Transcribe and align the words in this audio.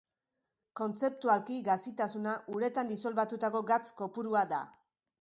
Kontzeptualki 0.79 1.59
gazitasuna 1.69 2.35
uretan 2.57 2.93
disolbatutako 2.97 3.65
gatz 3.75 3.83
kopurua 4.03 4.47
da. 4.57 4.69